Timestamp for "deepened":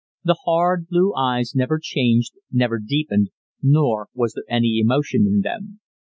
2.79-3.29